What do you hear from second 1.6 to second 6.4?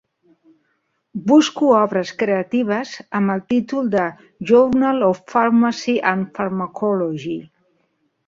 obres creatives amb el títol de "Journal of Pharmacy and